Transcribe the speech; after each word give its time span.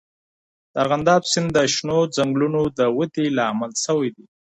د 0.71 0.73
ارغنداب 0.83 1.21
سیند 1.31 1.49
د 1.57 1.59
شنو 1.73 1.99
ځنګلونو 2.15 2.61
د 2.77 2.79
ودې 2.97 3.25
لامل 3.37 3.71
سوی 3.85 4.09
دی. 4.15 4.25